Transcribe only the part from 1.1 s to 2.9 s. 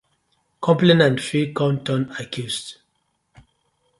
fit com turn accused.